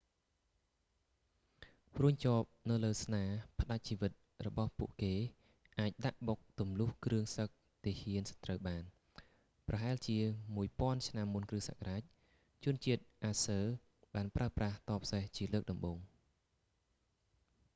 [1.95, 3.23] ព្រួញជាប់នៅលើស្នា
[3.59, 4.11] ផ្តាច់ជីវិត
[4.47, 5.13] របស់ពួកគេ
[5.79, 7.49] អាចដាក់បុកទម្លុះគ្រឿងសឹក
[7.85, 8.83] ទាហានសត្រូវបាន
[9.67, 10.17] ប្រហែលជា
[10.57, 12.01] 1000 ឆ្នាំមុនគ្រិស្តសករាជ
[12.63, 13.65] ជនជាតិអាសស៊ើរ
[14.13, 15.97] បានប្រើប្រាស់ទ័ពសេះជាលើកដំបូង